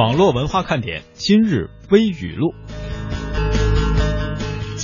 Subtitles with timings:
[0.00, 2.54] 网络文化看点今日微语录。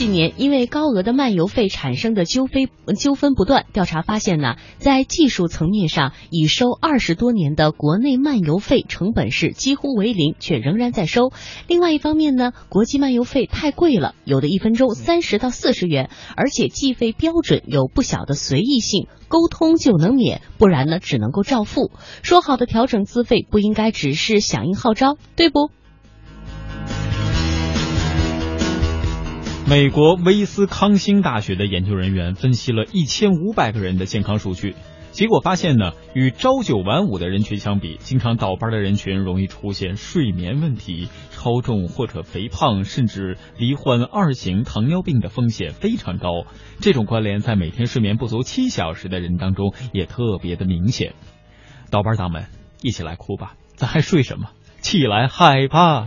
[0.06, 3.66] 近年，因为高额的漫游费产生的纠纷纠纷不断。
[3.72, 11.32] 调查发现呢，在技术层面上，已收二十多年的国内漫游费成本是几乎为零，却仍然在收。
[11.66, 21.90] 另外一方面呢，国际漫游费太贵了，有的一分钟三十到四十元，而且计费标准有不小的随意性，沟通就能免，不然呢只能够照付。
[22.22, 25.70] 说好的调整资费，不应该只是响应号召，对不？
[29.68, 34.76] 美国威斯康星大学的研究人员分析了一千五百个人的健康数据，
[35.10, 46.46] 结果发现呢，与朝九晚五的人群相比，经常倒班的人群容易出现睡眠问题、超重或者肥胖，甚至罹患二型糖尿病的风险非常高。
[46.80, 51.14] 这种关联在每天睡眠不足七小时的人当中也特别的明显。
[51.90, 52.44] 倒班党们，
[52.82, 54.50] 一起来哭吧，咱还睡什么？
[54.80, 56.06] 起来害怕！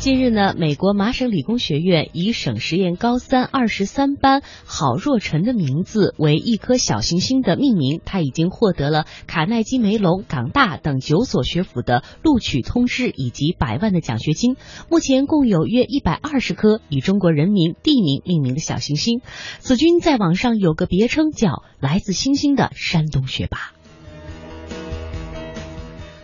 [0.00, 14.54] 近日呢，美国麻省理工学院以省实验高三二十三班郝若晨的名字为一颗小行星的命名，他已经获得了卡耐基梅隆、港大等九所学府的录取通知以及百万的奖学金。
[14.88, 19.20] 目前共有约一百二十颗以中国人民地名命名的小行星。
[19.58, 23.72] 此君在网上有个别称叫“来自星星的山东学霸”。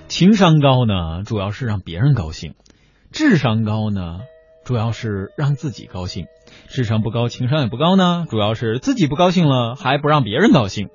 [0.07, 2.55] 情商高呢，主要是让别人高兴。
[3.15, 4.23] 智商高呢，
[4.65, 6.25] 主要是让自己高兴；
[6.67, 10.89] 智商不高，情商也不高呢，主要是自己不高兴了，还不让别人高兴。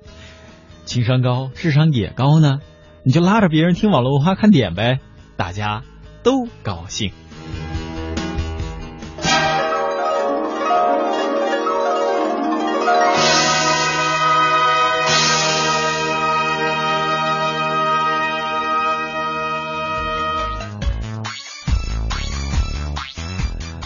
[0.84, 2.60] 情商高，智商也高呢，
[3.04, 5.00] 你就拉着别人听网络文化看点呗，
[5.38, 5.82] 大家
[6.22, 7.10] 都高兴。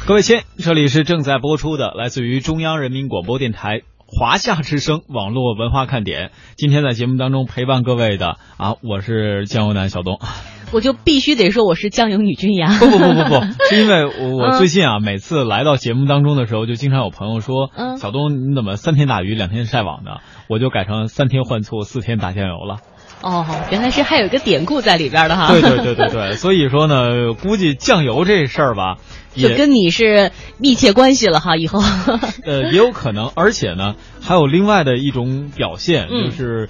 [0.07, 6.31] 各位亲，这里是正在播出的，来自于中央人民广播电台华夏之声网络文化看点。
[6.57, 10.21] 今天在节目当中陪伴各位的啊，我是酱油男小东。
[10.73, 12.77] 我就必须得说我是酱油女君呀。
[12.79, 20.19] 不不不不不，是因为我我最近啊，每次来到节目当中的时候，就经常有朋友说， 嗯小东你怎么三天打鱼两天晒网呢？
[20.51, 22.81] 我就改成三天换醋四天打酱油了。
[23.23, 25.49] 哦，原来是还有一个典故在里边的哈。
[25.49, 28.97] 对对对对对，所以说呢，估计酱油这事儿吧。
[29.35, 31.83] 就跟你是密切关系了哈，以后。
[32.47, 36.69] 呃，也有可能，而且呢，还有另外的一种表现，就是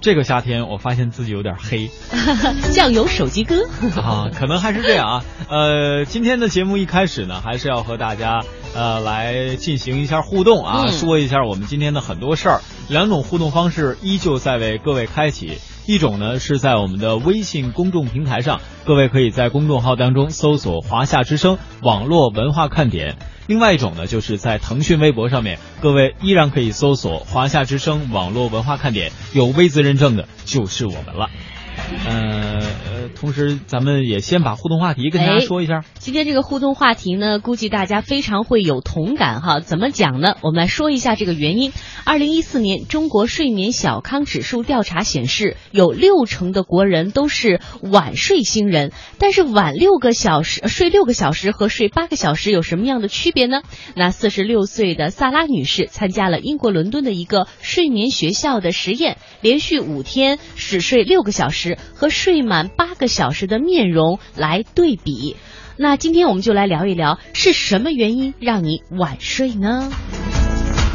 [0.00, 1.90] 这个夏天我发现自己有点黑。
[2.72, 3.56] 酱油手机哥
[4.00, 5.24] 啊，可能还是这样啊。
[5.50, 8.40] 呃，今天的节目一开始呢，还是要和大家
[8.74, 12.60] 呃来进行一下互动啊，说一下我们今天的很多事儿。
[12.88, 15.58] 两种互动方式依旧在为各位开启。
[15.86, 23.14] 一种呢是在我们的微信公众平台上，各位可以在公众号当中搜索“华夏之声网络文化看点”；
[23.46, 31.30] 另外一种呢就是在腾讯微博上面，各位依然可以搜索“华夏之声网络文化看点”，有微字认证的就是我们了。
[32.06, 35.84] 呃呃，同时咱们也先把互动话题跟大家说一下。
[35.98, 39.60] 今天这个互动话题呢，估计大家非常会有同感哈。
[39.60, 40.36] 怎么讲呢？
[40.42, 41.72] 我们来说一下这个原因。
[42.04, 48.92] 二零一四年中国睡眠小康指数调查显示，有六成的国人都是晚睡星人。
[49.18, 53.62] 但是晚六个小时睡六个小时和睡八个小时有什么样的区别呢？
[53.94, 61.75] 那四十六岁的萨拉女士参加了英国伦敦的一个睡眠学校的实验，连续五天只睡六个小时。
[61.94, 65.36] 和睡满八个小时的面容来对比，
[65.76, 69.90] 那今天我们就来聊一聊，是什么原因让你晚睡呢？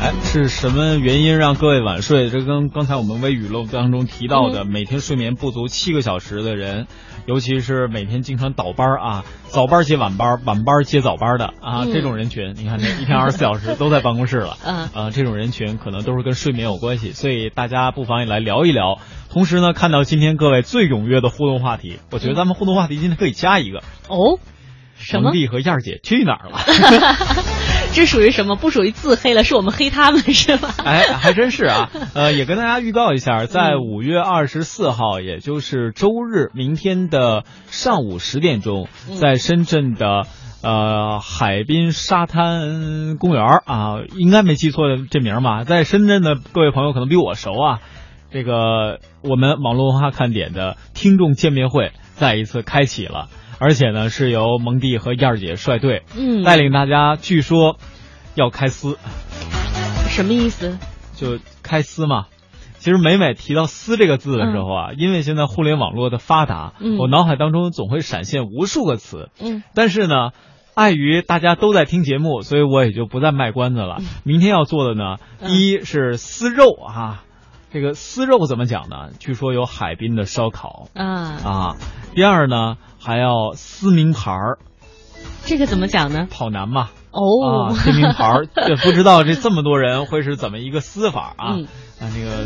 [0.02, 2.32] 哎，是什么原因让各位晚睡？
[2.32, 6.88] 这跟刚才我们微语录当中提到的，每天睡眠不足七个小时的人，
[7.28, 18.98] 尤其是每天经常倒班啊，早班接晚班，晚班接早班的啊，这种人群，你看这一天二十四小时都在办公室了， 嗯，啊，这种人群可能都是跟睡眠有关系，所以大家不妨也来聊一聊。
[19.32, 23.80] 同时呢，看到今天各位最踊跃的互动话题，我觉得咱们互动话题今天可以加一个
[24.10, 24.40] 哦。
[25.20, 26.60] 蒙蒂和燕儿姐去哪儿了？
[27.92, 28.56] 这属于什么？
[28.56, 30.76] 不属于自黑了，是我们黑他们是吧？
[30.86, 31.90] 哎，还真是啊。
[32.14, 38.90] 呃，也跟大家预告一下，在五月二十四号，也就是周日，明天的上午十点钟，
[39.20, 40.28] 在深圳的
[40.62, 45.64] 呃海滨沙滩公园啊，应该没记错这名吧？
[45.64, 47.80] 在深圳的各位朋友可能比我熟啊。
[48.32, 53.28] 这个我们网络文化看点的听众见面会再一次开启了。
[53.64, 57.78] 而且呢，是由蒙蒂和燕儿姐率队，嗯，带领大家，据说
[58.34, 58.98] 要开撕，
[60.10, 60.80] 什么意思？
[61.16, 62.26] 就开撕嘛，
[62.80, 69.30] 其实每每提到“撕”这个字的时候啊，因为现在互联网络的发达，嗯我脑海当中总会闪现无数个词。
[69.40, 70.32] 嗯，但是呢，
[70.74, 74.00] 碍于大家都在听节目，所以我也就不再卖关子了。
[74.24, 77.24] 明天要做的呢，嗯一是撕肉啊，
[77.74, 79.12] 这个撕肉怎么讲呢？
[79.20, 81.06] 据说有海滨的烧烤啊，
[81.44, 81.76] 啊。
[82.14, 84.58] 第二呢，还要撕名牌儿，
[85.46, 86.28] 这个怎么讲呢？
[86.30, 86.90] 跑男嘛。
[87.12, 91.56] 哦啊，，撕名牌儿， 这不知道这这么多人会是怎么一个撕法啊？
[91.56, 91.64] 嗯
[92.00, 92.46] 啊，那个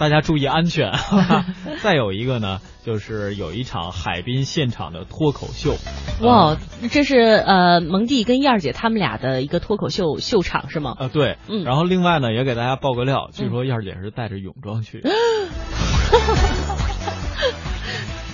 [0.00, 0.92] 大家注意安全。
[1.84, 5.76] 再有一个呢，就是有一场海滨现场的脱口秀。
[6.22, 6.56] 哇啊，
[6.90, 10.94] 这是呃蒙蒂跟燕儿姐他们俩的一个脱口秀秀场是吗？
[10.98, 15.02] 啊，对，嗯然后另外呢，也给大家爆个料，据说燕儿姐是带着泳装去。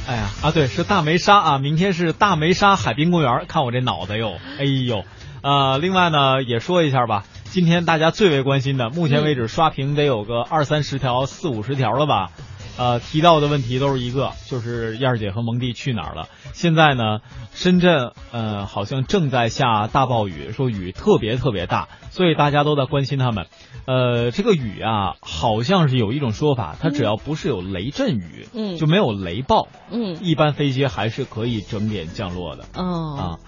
[0.08, 5.02] 哎呀啊，对，是大梅沙啊，明天是大梅沙海滨公园，看我这脑袋哟，哎呦，
[5.42, 12.30] 呃，另外呢也说一下吧，今天大家最为关心的，目前为止刷屏得有个二三十条、四五十条了吧。
[12.78, 16.28] 呃，提到的问题都是一个，就是燕儿姐和蒙蒂去哪儿了？
[16.52, 17.20] 现在呢，
[17.52, 23.46] 深圳呃好像正在下大暴雨，说雨特别特别大，所以大家都在关心他们。
[23.86, 33.16] 呃，这个雨啊，好像是有一种说法，它只要不是有雷阵雨，嗯就没有雷暴，嗯一般飞机还是可以整点降落的哦。
[33.16, 33.38] 啊。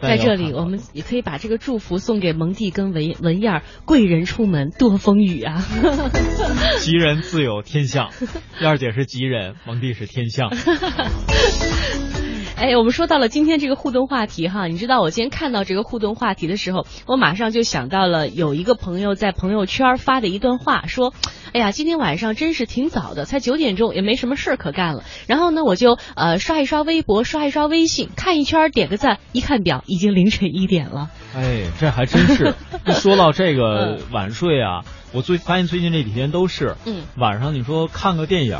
[0.00, 5.60] 在这里，我们也可以把这个祝福送给蒙蒂跟文文燕儿，贵人出门多风雨啊！
[6.78, 8.10] 吉人自有天相，
[8.60, 10.50] 燕儿姐是吉人，蒙蒂是天相。
[12.56, 21.14] 哎，我们说到了今天这个互动话题哈，你知道我今天看到这个互动话题的时候，我马上就想到了有一个朋友在朋友圈发的一段话，说
[21.54, 25.04] ：“哎呀，今天晚上真是挺早的，才九点钟，也没什么事可干了。
[25.28, 31.10] 然后呢，我就呃刷一刷微博，刷一刷微信，看一圈，点个赞，一看表，已经凌晨一点了。
[31.34, 32.54] 哎，这还真是。
[32.86, 38.58] 一说到这个嗯晚睡啊，我最发现最近这几天都是，嗯晚上你说看个电影，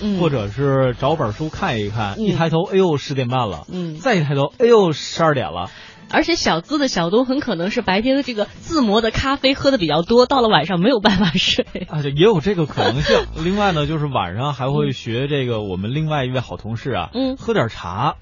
[0.00, 5.70] 嗯，或者是找本书看一看，嗯一抬头，哎呦十点半了，嗯再一抬头，哎呦十二点了。
[6.12, 11.64] 而且小资的小东很可能是白天的这个自磨的咖啡喝的比较多，到了晚上没有办法睡。
[11.88, 13.16] 啊，这也有这个可能性。
[13.44, 18.16] 另外呢，就是晚上还会学这个我们另外一位好同事啊，嗯喝点茶。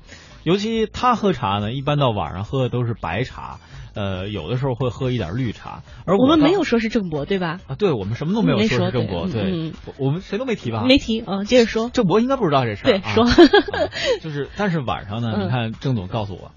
[0.44, 3.58] 尤其他喝茶呢，一般到晚上喝的都是白茶，
[3.98, 5.82] 呃，有的时候会喝一点绿茶。
[6.06, 7.58] 而倒我们没有说是郑博，对吧？
[7.66, 10.84] 啊，对我们什么都没有说是郑博，对我我们谁都没提吧？
[10.86, 11.90] 没提，嗯，接着说。
[11.92, 12.94] 郑博应该不知道这事儿。
[12.94, 13.90] 啊对说啊
[14.22, 16.52] 就是，但是晚上呢，嗯你看郑总告诉我，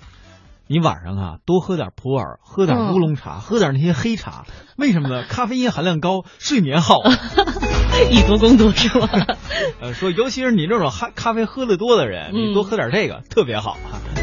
[0.68, 4.46] 你晚上啊多喝点普洱，喝点嗯乌龙茶，喝点那些黑茶，
[4.78, 5.24] 为什么呢？
[5.28, 6.98] 咖啡因含量高，睡眠好。
[8.12, 9.10] 以毒攻毒是吧？
[9.82, 14.21] 呃，说尤其是你这种咖咖啡喝的多的人，嗯你多喝点这个特别好啊。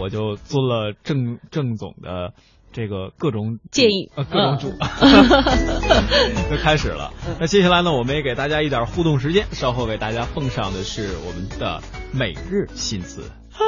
[0.00, 2.32] 我就遵了郑郑总的
[2.72, 4.70] 这个各种建议呃，各种主，
[6.50, 7.12] 就开始了。
[7.38, 11.82] 那接下来呢，我们也给大家一点互动时间，稍后给大家奉上的是我们的
[12.12, 13.22] 每日新词。
[13.52, 13.60] 啊，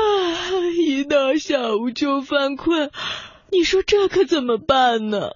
[0.87, 2.91] 一到下午就犯困，
[3.51, 5.33] 你说这可怎么办呢？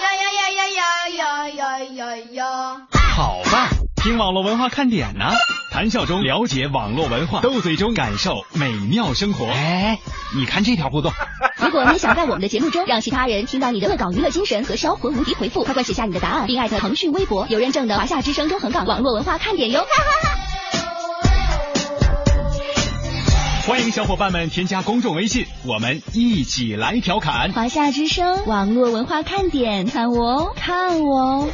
[0.00, 0.68] 呀呀呀呀
[1.08, 2.44] 呀呀呀呀呀！
[4.04, 5.24] 听网络文化看点呢，
[5.70, 9.46] 谈笑中了解网络文化，斗嘴中感受美妙生活。
[9.46, 9.98] 哎，
[10.36, 11.10] 你看这条互动，
[11.56, 19.80] 如果你想在我们的节目中让其他人听到你的恶搞娱乐精神和销魂无敌回复，快快写下你的答案，并艾特腾讯微博有认证的华夏之声中横岗网络文化看点哟！
[19.80, 20.34] 哈哈哈
[23.66, 27.50] 欢迎小伙伴们添加公众微信，我们一起来调侃。
[27.54, 31.48] 华夏之声网络文化看点，看我哦，看我哦！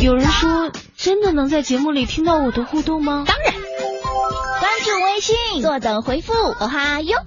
[0.00, 3.24] 有人说，真的能在节目里听到我的互动吗？
[3.26, 7.18] 当然，关注微信，坐等回复，哦哈哟！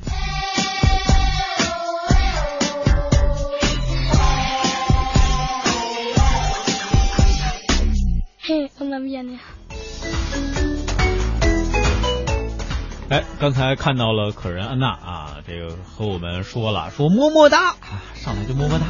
[8.40, 9.38] 嘿，我那边呢？
[13.12, 18.86] 哎，刚才看到了可人安娜啊，这个和我们说了，说么么哒，啊上来就么么哒。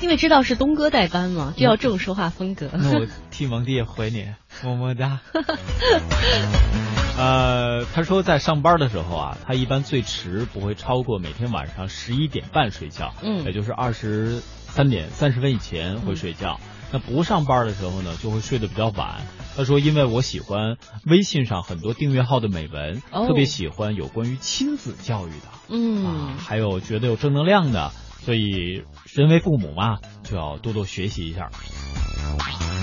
[0.00, 2.70] 因为知道是东哥代班嘛，就要这种说话风格。
[2.74, 4.28] 那我替蒙蒂回你，
[4.62, 5.18] 么么哒。
[7.18, 16.60] 呃，他说在上班的时候啊，他一般最迟不会超过每天晚上十一点半睡觉，嗯也就是二十三点三十分以前会睡觉。
[16.92, 19.22] 那不上班的时候呢，就会睡得比较晚。
[19.56, 25.48] 他说，因为我喜欢微信上很多订阅号的美文，哦特别喜欢有关于亲子教育的。
[25.48, 27.90] 啊嗯，，还有觉得有正能量的，
[28.22, 31.50] 所以身为父母嘛，就要多多学习一下。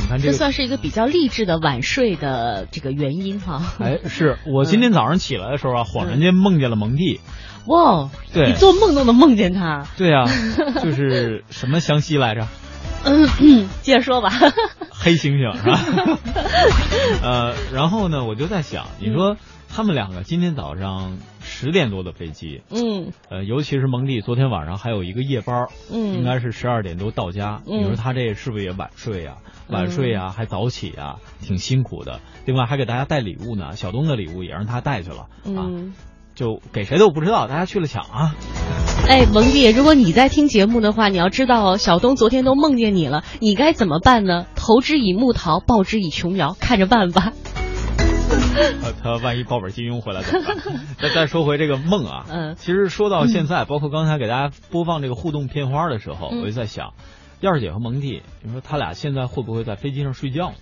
[0.02, 3.62] 你看这个，这算是一个比较励志的晚睡的这个原因哈。
[3.80, 7.22] 哎，是我今天早上起来的时候啊，恍然间梦见了蒙蒂。
[7.68, 9.88] 哇，对你做梦都能梦见他。
[9.96, 10.26] 对呀、
[10.84, 12.48] 就是什么湘西来着？
[13.06, 14.30] 嗯，接着说吧。
[14.92, 15.80] 黑猩猩是吧？
[17.24, 19.36] 呃，然后呢，我就在想，你说
[19.70, 27.62] 他们两个今天早上十点多的飞机，嗯呃，尤其是蒙蒂，昨天晚上还有一个夜班，嗯，应该是十二点多到家。
[27.68, 32.22] 嗯你说他这是不是也晚睡啊、晚睡啊、还早起啊、挺辛苦的。
[32.46, 35.28] 另外还给大家带礼物呢，小东的礼物也让他带去了、啊，
[35.68, 35.94] 嗯。
[36.36, 38.36] 就给谁都不知道，大家去了抢啊。
[39.08, 44.48] 哎，蒙弟，如果你在听节目的话，你要知道哦，小东昨天都梦见你了，你该怎么办呢？
[44.56, 47.34] 投之以木桃，报之以琼瑶，看着办吧。
[48.82, 50.58] 呃，他万一抱本金庸回来怎么办？
[51.00, 56.94] 再再说回这个梦啊，嗯其实说到现在，包括刚才给大家播放这个互动片花的时候，嗯我就在想，
[57.42, 60.56] 燕儿姐和蒙弟，你说他俩现在会不会在飞机上睡觉呢？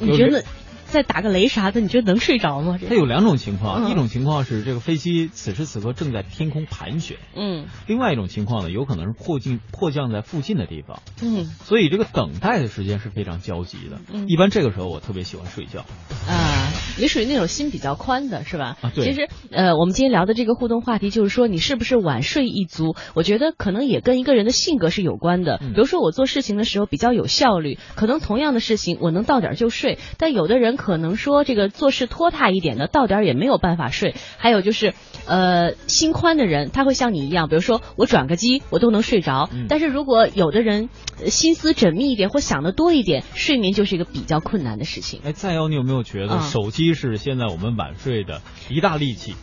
[0.00, 0.42] 你觉得
[0.90, 2.78] 再打个雷啥的，你觉得能睡着吗？
[2.88, 3.90] 它有两种情况，嗯。
[3.90, 7.66] 一种情况是这个飞机此时此刻正在天空盘旋，嗯。
[7.86, 11.44] 另外一种情况呢，有可能是迫近迫降在附近的地方，嗯。
[11.44, 14.00] 所以这个等待的时间是非常焦急的。
[14.12, 14.28] 嗯。
[14.28, 15.80] 一般这个时候我特别喜欢睡觉。
[16.28, 16.49] 啊，
[16.98, 18.76] 你属于那种心比较宽的是吧？
[18.80, 22.94] 啊对其实呃，我们今天聊的这个互动话题就是说，你是不是晚睡一族？
[23.14, 25.58] 我觉得可能也跟一个人的性格是有关的。
[25.62, 34.14] 嗯比如说我做事情的时候比较有效率，可能同样的事情我能到点儿就睡，但有的人可能说这个做事拖沓一点的，到点儿也没有办法睡。
[34.36, 34.94] 还有就是
[35.26, 40.88] 呃，心宽的人他会像你一样，比如说我转个机我都能睡着，嗯但是如果有的人、
[41.20, 45.20] 呃心思缜密一点或想的多一点，睡眠就是一个比较困难的事情。
[45.24, 49.34] 哎，再有你有没有觉得嗯手机是现在我们晚睡的一大利器？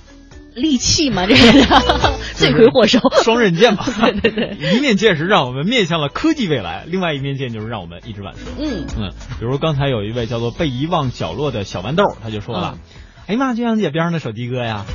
[0.55, 1.81] 利器嘛，这个
[2.34, 3.00] 罪魁祸首。
[3.24, 3.86] 双刃剑嘛，
[4.22, 8.51] 对对对，一面剑是让我们面向了科技未来，另外一面剑就是让我们一直晚睡。
[8.57, 12.79] 嗯嗯，比如刚才有一位叫做被遗忘角落的小豌豆，他就说了：“嗯
[13.27, 14.86] 哎呀妈，就像姐边上的手机哥呀。”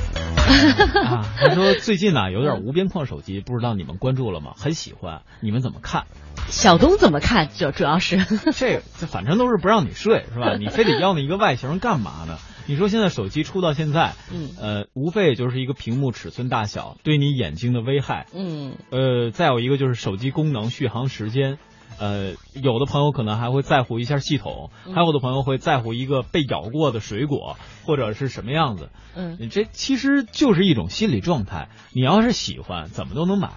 [1.03, 4.53] 啊，他说最近呢、有点无边框手机，不知道你们关注了吗？
[4.57, 6.05] 很喜欢，你们怎么看？
[6.47, 7.49] 小东怎么看？
[7.57, 8.17] 主主要是，
[8.53, 10.55] 这 这反正都是不让你睡是吧？
[10.57, 12.37] 你非得要那一个外形干嘛呢？
[12.65, 21.57] 你说现在手机出到现在，嗯呃，无非也就是一个屏幕尺寸大小对你眼睛的危害，嗯呃，再有一个就是手机功能、续航时间。
[21.99, 28.89] 呃，有的朋友可能还会在乎一下系统，嗯还有的朋友会在乎一个被咬过的水果或者是什么样子。
[29.15, 31.69] 嗯你这其实就是一种心理状态。
[31.93, 33.49] 你要是喜欢，怎么都能买。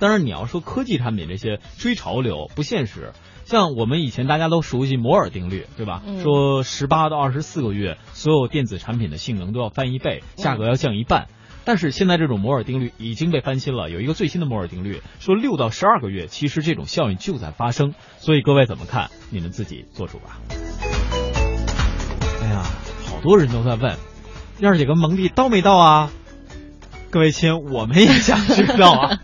[0.00, 3.12] 但是，你要说科技产品这些追潮流不现实。
[3.44, 6.02] 像我们以前大家都熟悉摩尔定律，对吧？
[6.04, 11.28] 嗯说十八到二十四个月，所有电子产品的性能都要翻一倍，价格要降一半。
[11.64, 17.94] 但是现在这种摩尔定律已经被翻新了，有一个最新的摩尔定律说六到十二个月，其实这种效应就在发生。
[18.18, 19.10] 所以各位怎么看？
[19.30, 20.38] 你们自己做主吧。
[22.42, 22.62] 哎呀，
[23.06, 23.96] 好多人都在问，
[24.60, 26.10] 燕儿姐跟蒙蒂到没到啊？
[27.10, 29.20] 各位亲，我们也想知道啊。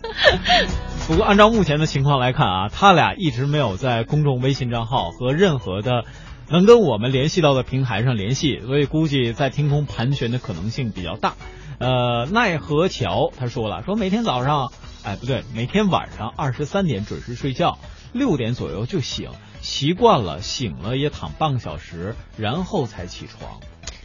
[1.07, 6.05] 不过按照目前的情况来看啊，他俩一直没有在公众微信账号和任何的
[6.49, 11.35] 能跟我们联系到的平台上联系，所以估计在天空盘旋的可能性比较大。
[11.81, 14.71] 呃，奈何桥他说了，说每天早上，
[15.03, 17.79] 哎不对，每天晚上二十三点准时睡觉，
[18.13, 19.31] 六点左右就醒，
[19.63, 23.61] 习惯了，醒了也躺半个小时，然后才起床。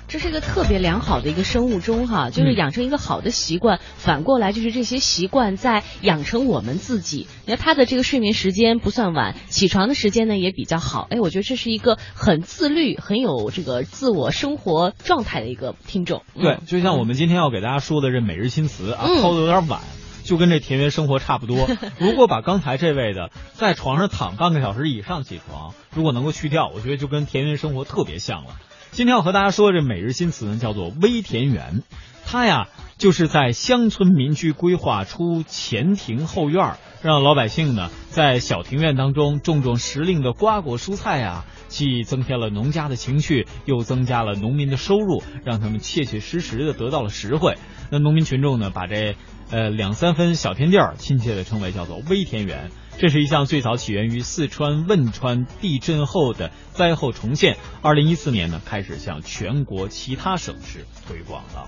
[0.08, 7.28] 这是一个特别良好的一个生物钟哈，就是嗯养成一个好的习惯，反过来就是这些习惯在养成我们自己。
[7.46, 11.08] 你看他的这个睡眠时间不算晚，起床的时间呢也比较好。
[11.10, 16.24] 哎，我觉得这是一个很自律、很有这个自我生活状态的一个听众。
[16.36, 19.82] 嗯对，就像我们今天要给大家说的这每日新词啊，嗯抛的有点晚，
[20.24, 21.68] 就跟这田园生活差不多。
[22.00, 28.52] 如果把刚才这位的在床上躺半个小时以上起床，如果能够去掉，我觉得就跟田园生活特别像了。
[28.96, 31.84] 今天要和大家说这每日新词呢，叫做微田园。
[32.26, 47.58] 它呀，就是在乡村民居规划出前庭后院儿，让老百姓呢在小庭院当中种种时令的瓜果蔬菜呀，既增添了农家的情趣，又增加了农民的收入，让他们切切实实的得到了实惠。
[47.92, 49.18] 那农民群众呢，把这
[49.52, 52.72] 呃两三分小天地儿亲切的称为叫做微田园。
[52.98, 61.68] 这是一项最早起源于四川汶川地震后的灾后重现，二零一四年呢开始向全国其他省市推广了。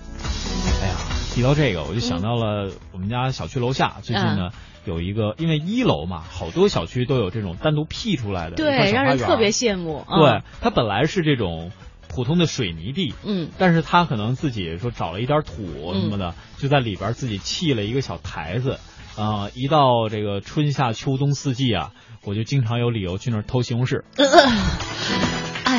[0.81, 0.96] 哎呀，
[1.34, 4.51] 提到这个，我就想到了我们家小区楼下最近呢。
[4.86, 10.05] 有一个，因为一楼嘛，好多小区都有这种单独辟出来的对，让人特别羡慕。
[10.07, 11.74] 对嗯，它本来是这种
[12.07, 18.79] 普通的水泥地，嗯但是他可能自己说找了一点土什么的，就在里边自己砌了一个小台子，
[19.17, 21.91] 啊、一到这个春夏秋冬四季啊，
[22.24, 24.03] 我就经常有理由去那儿偷西红柿。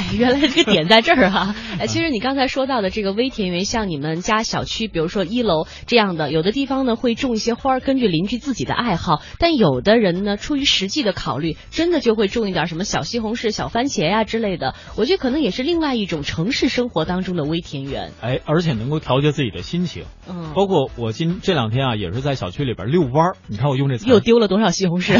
[0.17, 9.23] 原来这个点在这儿哈、哎，其实你刚才说到的这个微田园，像你们家小区，比如说一楼这样的，有的地方呢会种一些花儿，根据邻居自己的爱好。
[9.39, 14.75] 但有的人呢，出于实际的考虑，真的就会种一点什么小西红柿、小番茄呀、之类的。
[14.97, 18.13] 我觉得可能也是另外一种城市生活当中的微田园。
[18.21, 20.05] 哎，而且能够调节自己的心情。
[20.29, 23.37] 嗯，包括我今这两天啊，也是在小区里边遛弯儿。
[23.47, 25.19] 你看我用这词又丢了多少西红柿？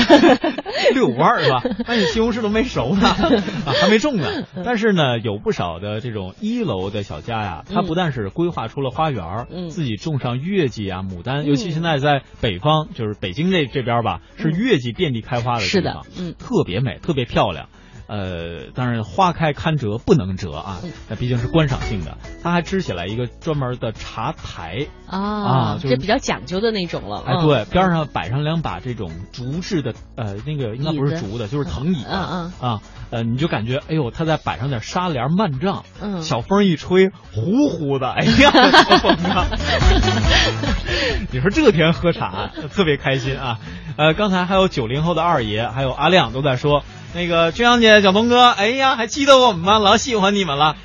[0.95, 1.63] 遛弯儿是吧？
[1.87, 3.09] 那你西红柿都没熟呢，
[3.67, 4.29] 啊，还没种呢。
[4.65, 17.69] 但是呢，有不少的这种一楼的小家呀，它嗯不但是规划出了花园，嗯自己种上月季啊、牡丹，尤其现在在北方，就是北京这这边吧，是嗯月季遍地开花的是的地方，嗯特别美，特别漂亮。
[18.09, 22.17] 呃，当然花开堪折不能折啊嗯，那毕竟是观赏性的。
[22.43, 27.23] 它还支起来一个专门的茶台，啊啊就是这比较讲究的那种了。
[27.27, 38.51] 哎，嗯对，边上摆上两把这种竹制的，呃，那个应该不是竹的，就是藤椅嗯嗯啊，呃，你就感觉，哎呦，他再摆上点纱帘幔帐，嗯小风一吹，呼呼的，哎呀，
[39.03, 39.47] 风啊！
[41.31, 43.59] 你说这天喝茶特别开心啊！
[43.99, 49.81] 呃，刚才还有九零后的二爷，还有阿亮都在说，那个君阳姐、小东哥，哎呀，还记得我们吗？
[49.81, 50.77] 老喜欢你们了，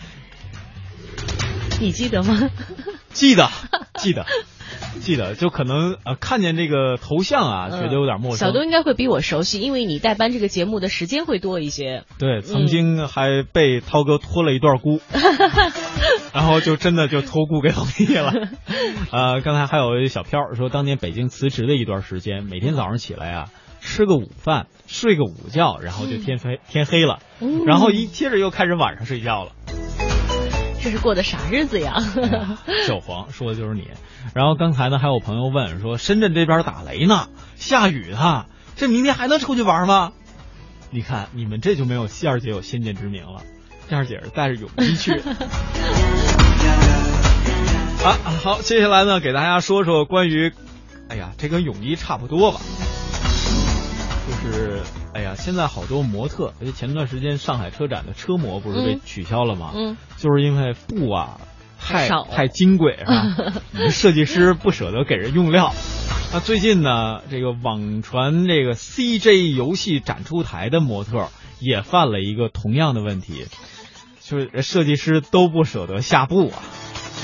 [1.79, 2.49] 你记得吗？
[3.11, 3.51] 记得，
[4.01, 4.25] 记得。
[5.01, 8.37] 记得，就可能呃看见这个头像啊，觉得有点陌生。
[8.37, 12.03] 嗯小东应该会比我熟悉，因为你代班这个节目的时间会多一些。
[12.19, 14.99] 对，曾经还被涛哥托了一段孤，
[16.33, 18.33] 然后就真的就托孤给老弟了。
[19.11, 29.51] 呃，刚才还有一小飘说，当年北京辞职的一段时间，每天早上起来啊，吃个午饭，睡个午觉，然后就天黑、天黑了，嗯然后一接着又开始晚上睡觉了。
[30.83, 31.95] 这是过的啥日子呀？
[32.85, 33.87] 小黄说的就是你。
[34.35, 40.11] 然后刚才呢，还有朋友问说，深圳这边打雷呢，下雨呢，这明天还能出去玩吗？
[40.89, 43.41] 你看你们这就没有燕儿姐有先见之明了，
[43.89, 45.31] 燕儿姐是带着泳衣去的。
[48.03, 50.51] 啊，好，接下来呢，给大家说说关于，
[51.07, 52.59] 哎呀，这跟泳衣差不多吧，
[54.27, 54.81] 就是，
[55.13, 59.71] 哎呀，现在好多模特，而且前段时间上海车展的车模不是被嗯取消了吗？
[59.75, 61.39] 嗯，就是因为布啊
[61.79, 63.25] 太少太金贵是吧？
[63.91, 65.73] 设计师不舍得给人用料。
[66.31, 71.27] 那最近呢，这个网传这个 CJ 游戏展出台的模特
[71.59, 73.45] 也犯了一个同样的问题，
[74.21, 76.57] 就是设计师都不舍得下布啊。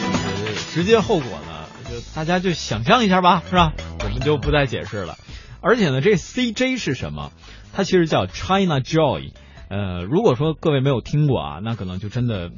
[0.02, 3.74] 呃直接后果呢，就大家就想象一下吧，是吧？
[4.04, 5.18] 我们就不再解释了。
[5.62, 7.32] 而且呢，这 CJ 是什么？
[7.74, 9.32] 它其实叫 China Joy。
[9.70, 12.50] 呃，如果说各位没有听过啊，那可能就真的，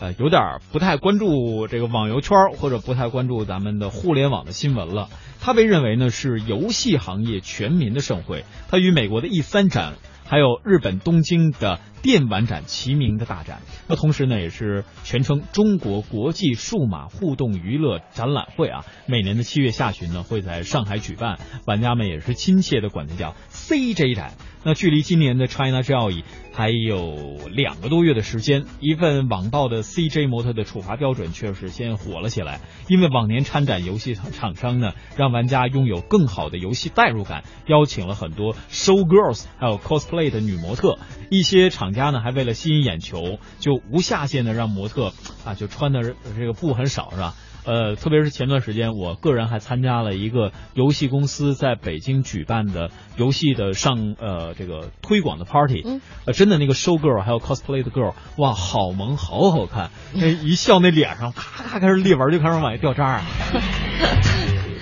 [0.00, 5.08] 呃，有点不太关注这个网游圈或者不太关注咱们的互联网的新闻了。
[5.40, 9.94] 它被认为呢是游戏行业全民的盛会，它与美国的 E 三展。
[10.28, 18.84] 还有日本东京的电玩展齐名的大展，那同时呢，也是全称中国国际数码互动娱乐展览会啊。
[19.06, 24.34] 每年的七月下旬呢，会在上海举办，玩家们也是亲切的管它叫 CJ 展。
[24.62, 32.60] 那距离今年的 China Joy 还有两个多月的时间，一份网报的 CJ 模特的处罚标准确实先火了起来。
[32.88, 40.98] 因为往年参展游戏厂厂商呢，让玩家拥有更好的游戏代入感，邀请了很多 show girls 还有 cosplay 的女模特。
[41.30, 45.12] 一些厂家呢，还为了吸引眼球，就无下限的让模特
[45.44, 47.34] 啊，就穿的这个布很少是吧？
[47.64, 56.00] 呃，特别是前段时间，我个人还参加了一个游戏公司在北京举办的游戏的上呃这个推广的 party，嗯。
[56.26, 63.22] 呃，真的那个 show girl 还有 cosplay 的 girl，哇，好萌，好好看，那一笑那脸上咔咔开始裂纹就开始往下掉渣儿。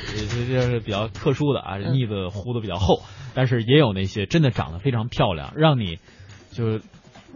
[0.07, 3.03] 这这是比较特殊的啊，腻子糊的比较厚，
[3.35, 6.01] 但是也有那些真的长得非常漂亮，让你
[6.53, 6.83] 就是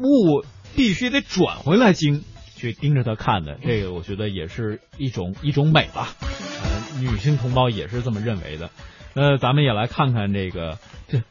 [0.02, 6.08] 物必须得转回来睛去盯着他看的，这个我觉得也是一种一种美吧。
[6.20, 8.70] 呃，女性同胞也是这么认为的。
[9.14, 11.22] 那咱们也来看看这个这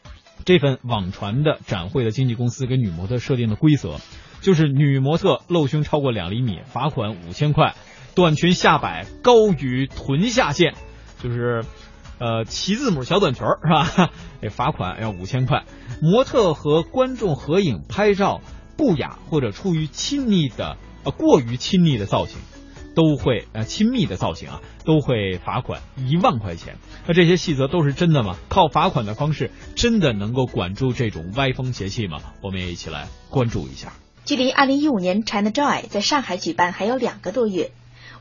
[0.46, 3.98] 这份网传的展会的经纪公司给女模特设定的规则，
[4.42, 7.76] 就是女模特露胸超过两厘米，罚款五千块；
[8.16, 10.76] 短裙下摆高于臀下线，
[11.22, 11.64] 就是
[12.20, 14.12] 呃齐字母小短裙是吧？
[14.42, 15.64] 这罚款要五千块。
[16.02, 18.42] 模特和观众合影拍照
[18.78, 22.38] 不雅或者出于亲昵的呃过于亲昵的造型。
[22.98, 26.78] 都会呃亲密的造型啊，都会罚款一万块钱。
[27.06, 28.38] 那这些细则都是真的吗？
[28.50, 32.18] 靠罚款的方式真的能够管住这种歪风邪气吗？
[32.42, 33.94] 我们也一起来关注一下。
[34.26, 37.70] 距离二零一五年 China Joy 在上海举办还有两个多月。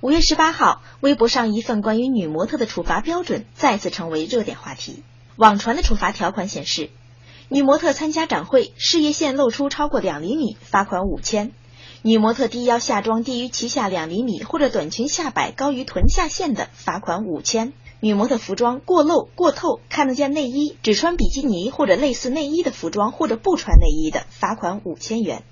[0.02, 5.02] 五月十八号，微博上一份关于女模特的处罚标准再次成为热点话题。
[5.36, 6.90] 网传的处罚条款显示，
[7.48, 11.52] 女模特参加展会，事业线露出超过两厘米，罚款五千；
[12.02, 17.68] 女模特低腰下装低于脐下两厘米，或者短裙下摆高于臀下线的，罚款五千；
[18.00, 25.44] 女模特服装过露、过透、看得见内衣，只穿比基尼或者类似内衣的服装，或者不穿内衣的，罚款五千元。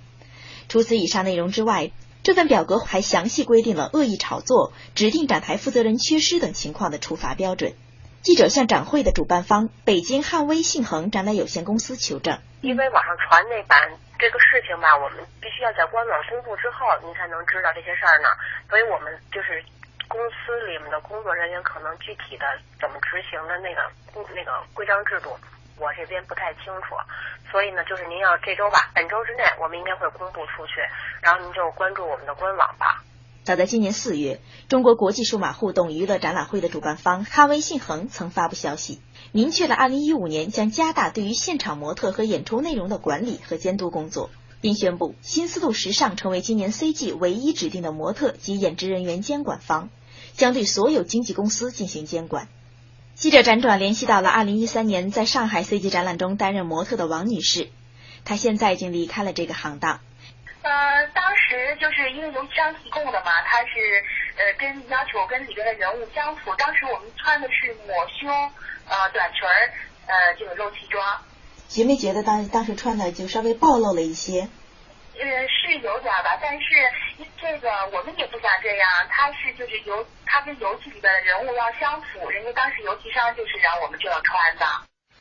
[0.68, 1.92] 除此以上内容之外，
[2.24, 7.74] 这份表格还详细规定了恶意炒作、指定展台负责人缺失等情况的处罚标准。
[8.24, 13.76] 记者向展会的主办方北京汉威信恒展览有限公司求证，因为网上传那版
[14.18, 18.28] 这个事情吧，我们必须要在官网公布之后，您才能知道这些事儿呢。
[18.70, 19.62] 所以我们就是
[20.08, 22.46] 公司里面的工作人员，可能具体的
[22.80, 23.84] 怎么执行的那个
[24.34, 25.36] 那个规章制度，
[25.76, 26.96] 我这边不太清楚。
[27.52, 30.80] 所以呢，就是您要这周吧，本周之内我们应该会公布出去，
[31.20, 33.04] 然后您就关注我们的官网吧。
[33.44, 39.00] 早在今年四月，中国国际数码互动娱乐展览会的主办方哈威信恒曾发布消息，
[39.32, 44.30] 明确了2015年将加大对于现场模特和演出内容的管理和监督工作，
[44.62, 49.90] 并宣布新丝路时尚成为今年 CG 唯一指定的模特及演职人员监管方，
[50.34, 52.48] 将对所有经纪公司进行监管。
[53.14, 57.68] 记者辗转联系到了2013年在上海 CG 展览中担任模特的王女士，
[58.24, 60.00] 她现在已经离开了这个行当。
[60.64, 64.02] 呃，当时就是因为游戏商提供的嘛，他是
[64.38, 66.54] 呃跟要求跟里边的人物相符。
[66.56, 68.30] 当时我们穿的是抹胸
[68.88, 69.70] 呃短裙儿，
[70.06, 71.04] 呃这个露脐装。
[71.68, 74.48] 觉没觉得当当时穿的就稍微暴露了一些？
[75.20, 76.66] 呃，是有点吧，但是
[77.38, 78.88] 这个我们也不想这样。
[79.10, 84.66] 他是就是游，他跟游戏里边的人物要相符，人家当时游戏商就是让我们这样穿的。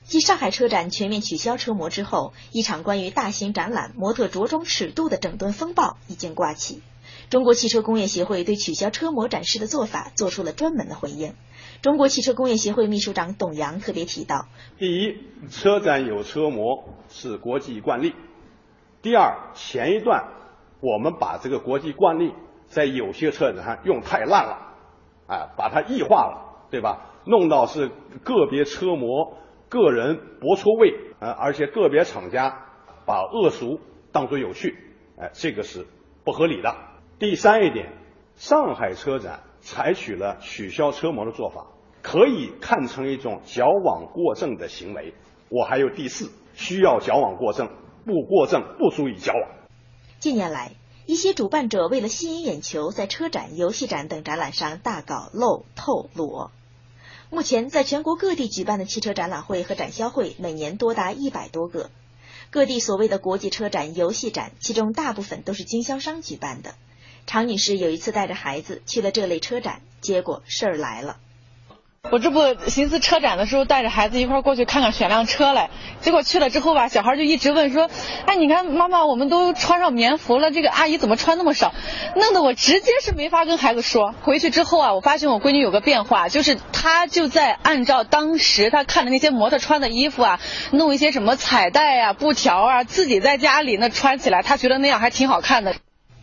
[0.06, 6.82] 继上海车展全面取消车模之后，一场关于大型展览模特着装尺度的整顿风暴已经刮起。
[7.30, 11.34] 中国汽车工业协会对取消车模展示的做法做出了专门的回应。
[11.82, 15.18] 中国汽车工业协会秘书长董阳特别提到：第一，
[15.50, 18.12] 车展有车模是国际惯例；
[19.02, 20.24] 第二，前一段
[20.80, 22.34] 我们把这个国际惯例
[22.68, 24.58] 在有些车展上用太烂了，
[25.28, 27.10] 啊，把它异化了，对吧？
[27.26, 27.90] 弄到是
[28.24, 29.38] 个别车模。
[29.74, 32.68] 个人博错位，呃，而且个别厂家
[33.08, 33.80] 把恶俗
[34.12, 34.78] 当作有趣，
[35.18, 35.88] 哎，这个是
[36.24, 36.76] 不合理的。
[37.18, 37.92] 第三一点，
[38.36, 41.66] 上海车展采取了取消车模的做法，
[42.04, 45.16] 可以看成一种矫枉过正的行为。
[45.50, 47.68] 我还有第四，需要矫枉过正，
[48.06, 49.50] 不过正不足以矫枉。
[50.20, 50.74] 近年来，
[51.08, 56.52] 一些主办者为了吸引眼球，在车展、游戏展等展览上大搞露、透、裸。
[57.34, 61.90] 目前，在全国各地举办的汽车展览会和展销会，每年多达一百多个。
[62.52, 66.76] 各地所谓的国际车展、游戏展，其中大部分都是经销商举办的。
[67.26, 71.18] 常女士有一次带着孩子去了这类车展，结果事儿来了。
[72.12, 75.70] 我这不寻思车展的时候带着孩子一块过去看看选辆车来，
[76.02, 77.90] 结果去了之后吧，小孩就一直问说
[78.28, 81.74] ：“哎，你看妈妈，我们都穿上棉服了，这个阿姨怎么穿那么少？”
[82.16, 84.14] 弄得我直接是没法跟孩子说。
[84.22, 90.40] 回去之后啊，我发现我闺女有个变化，就是她就在按照当时她看的那些模特穿的衣服啊，
[90.72, 95.74] 弄一些什么彩带啊、布条啊，自己在家里那穿起来，她觉得那样还挺好看的。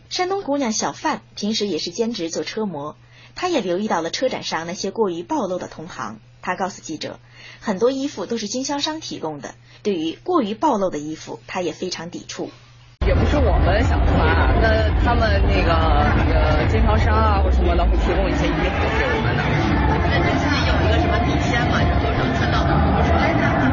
[0.09, 2.95] 山东姑娘小范平时也是兼职做车模。
[3.35, 6.19] 他也留意到了车展上那些过于暴露的同行。
[6.41, 7.19] 他告诉记者，
[7.59, 12.49] 很多衣服都是经销商提供的，对于过于暴露的衣服，他也非常抵触。
[13.05, 19.41] 也不是我们想穿，啊那他们那个呃经销商啊或什么的会提供一些衣服给我们的。
[20.05, 21.81] 那这自己有一个什么底线吗？
[21.81, 23.17] 就多少穿到多少？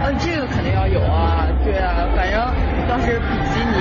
[0.05, 2.41] 呃，这个肯定要有啊，对啊，反正
[2.89, 3.78] 要是比基尼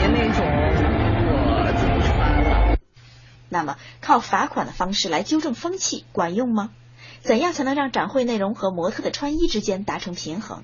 [3.49, 6.71] 那么，靠罚款的方式来纠正风气管用吗？
[7.21, 10.63] 怎样才能让展会内容和模特的穿衣之间达成平衡？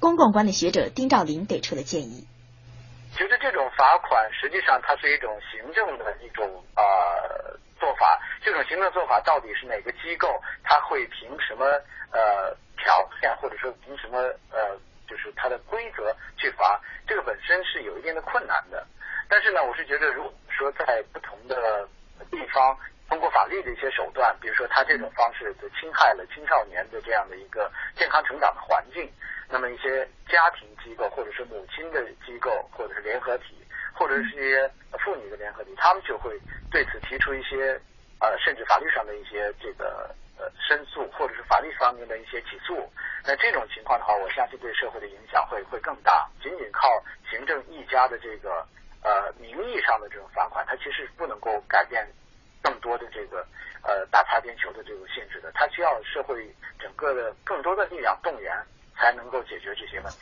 [0.00, 2.26] 公共管理学者丁兆林给出了建议。
[3.12, 10.28] 其实这种罚款实际上它是一种行政的一种呃做法，这种行政做法到底是哪个机构，
[10.62, 11.64] 它会凭什么
[12.12, 14.18] 呃条件，或者说凭什么
[14.52, 16.80] 呃就是它的规则去罚？
[17.08, 18.86] 这个本身是有一定的困难的。
[19.28, 21.88] 但是呢，我是觉得如果说在不同的
[22.26, 22.76] 地方
[23.08, 29.10] 通过法律的一些手段，比如说他这种方式就侵害了青少年的这样的一个健康成长的环境，
[29.48, 33.56] 那么一些家庭机构或者是母亲的机构或者是联合体
[33.94, 34.70] 或者是一些
[35.04, 36.38] 妇女的联合体，他们就会
[36.70, 37.80] 对此提出一些
[38.20, 42.88] 呃甚至法律上的一些这个呃申诉或者是法律方面的一些起诉。
[43.24, 46.28] 那这种情况的话，我相信对社会的影响会会更大。
[46.42, 46.88] 仅仅靠
[47.30, 48.66] 行政一家的这个
[49.02, 52.06] 呃名义上的这种罚款，它其实不能够改变。
[52.60, 53.38] 更多的这个
[53.82, 56.34] 呃打擦边球的这种性质的，它需要社会
[56.78, 58.52] 整个的更多的力量动员，
[58.96, 60.18] 才能够解决这些问题。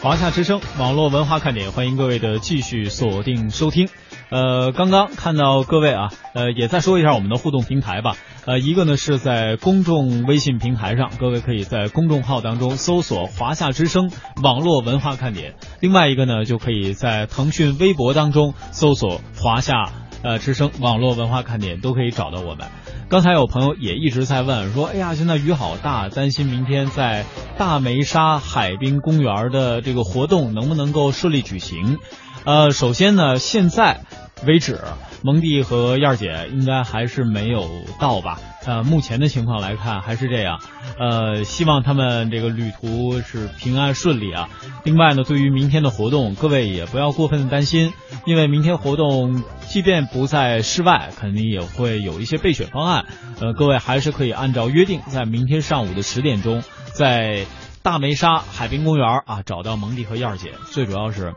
[0.00, 3.90] 华夏之声网络文化看点，欢迎各位的继续锁定收听。
[4.30, 8.12] 呃，刚刚看到各位啊，呃，也再说一下我们的互动平台吧。
[8.46, 14.10] 呃，一个呢是在公众微信平台上，各位可以在公众号当中搜索“华夏之声
[14.42, 22.66] 网络文化看点”；另外一个呢，就可以在腾讯微博当中搜索“华夏呃之声网络文化看点”，都可以找到我们。
[23.10, 27.26] 刚才有朋友也一直在问说：“哎呀，现在雨好大，担心明天在
[27.58, 31.98] 大梅沙海滨公园的这个活动能不能够顺利举行？”
[32.46, 34.00] 呃，首先呢，现在
[34.46, 34.80] 为止，
[35.22, 38.38] 蒙蒂和燕儿姐应该还是没有到吧？
[38.64, 40.60] 呃，目前的情况来看还是这样。
[40.98, 44.48] 呃，希望他们这个旅途是平安顺利啊。
[44.84, 47.92] 另外呢，对于明天的活动，各位也不要过分的担心，
[48.26, 53.06] 因为明天活动即便不在室外，肯定也会有一些备选方案。
[53.40, 57.46] 呃，各位还是可以按照约定，在明天上午的十点钟，在
[57.82, 60.52] 大梅沙海滨公园啊找到蒙蒂和燕儿姐。
[60.70, 61.34] 最主要是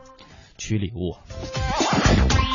[0.58, 1.16] 取礼物。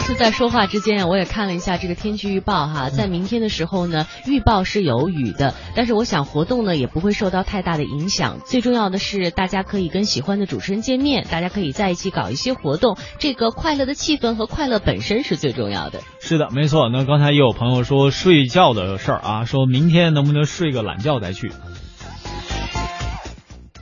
[0.09, 8.39] 就在说话之间啊，我也看了一下这个天气预报哈，在明天的时候呢，预报是有雨的，但是我想活动呢也不会受到太大的影响。
[8.43, 16.01] 最重要的是，大家可以跟喜欢的主持人见面，大家可以在一起搞一些活动，这个快乐的气氛和快乐本身是最重要的。
[16.19, 16.89] 是的，没错。
[16.89, 21.51] 那刚才也有朋友说睡觉的事儿啊，说明天能不能睡个懒觉再去？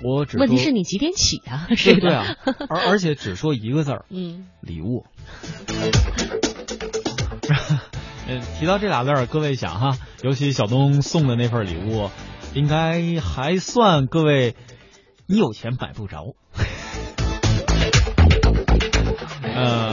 [0.03, 1.67] 我只问题是你几点起啊？
[1.75, 2.35] 是对啊，
[2.69, 5.05] 而而且只说一个字儿，嗯，礼物。
[8.27, 12.09] 嗯， 提到这俩字儿，各位想哈，尤其小东送的那份礼物，
[12.53, 14.55] 应该还算各位
[15.27, 16.35] 你有钱买不着。
[19.41, 19.91] 呃，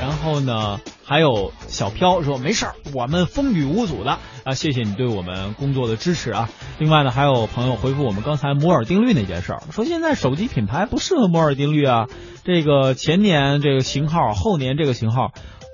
[0.00, 6.48] 然后呢，还有小飘说没事儿，我们风雨无阻的啊，谢谢你对我们工作的支持啊。
[6.78, 12.06] 另外呢，还有朋友回复我们刚才摩尔定律那件事儿，说现在手机品牌不适合摩尔定律啊，
[12.44, 15.32] 这个前年这个型号，后年这个型号。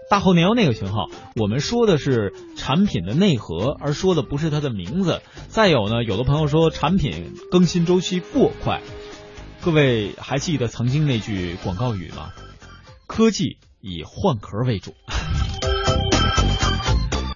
[0.09, 5.20] 大后年又那个型号，我们说的是产品的内核，而说的不是它的名字。
[5.49, 8.81] 再有呢，有的朋友说产品更新周期过快，
[9.61, 12.31] 各位还记得曾经那句广告语吗？
[13.07, 14.92] 科技以换壳为主。